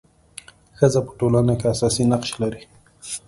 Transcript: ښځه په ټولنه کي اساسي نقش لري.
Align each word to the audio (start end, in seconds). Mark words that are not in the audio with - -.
ښځه 0.77 0.99
په 1.05 1.11
ټولنه 1.19 1.53
کي 1.59 1.65
اساسي 1.73 2.03
نقش 2.11 2.31
لري. 2.41 2.61